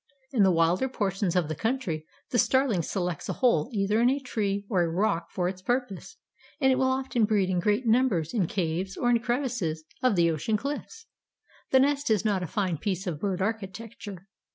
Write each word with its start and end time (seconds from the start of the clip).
In 0.31 0.41
the 0.41 0.49
wilder 0.51 0.89
portions 0.89 1.35
of 1.35 1.47
the 1.47 1.53
country 1.53 2.07
the 2.31 2.39
Starling 2.39 2.81
selects 2.81 3.29
a 3.29 3.33
hole 3.33 3.69
either 3.71 4.01
in 4.01 4.09
a 4.09 4.19
tree 4.19 4.65
or 4.67 4.81
a 4.81 4.89
rock 4.89 5.29
for 5.29 5.47
its 5.47 5.61
purpose, 5.61 6.17
and 6.59 6.71
it 6.71 6.77
will 6.79 6.89
often 6.89 7.25
breed 7.25 7.51
in 7.51 7.59
great 7.59 7.85
numbers 7.85 8.33
in 8.33 8.47
caves 8.47 8.97
or 8.97 9.11
in 9.11 9.19
crevices 9.19 9.83
of 10.01 10.15
the 10.15 10.31
ocean 10.31 10.57
cliffs." 10.57 11.05
The 11.69 11.81
nest 11.81 12.09
is 12.09 12.25
not 12.25 12.41
a 12.41 12.47
fine 12.47 12.79
piece 12.79 13.05
of 13.05 13.19
bird 13.19 13.43
architecture. 13.43 14.27